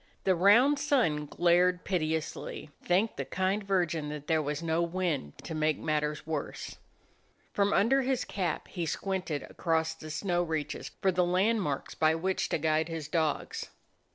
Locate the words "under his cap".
7.71-8.67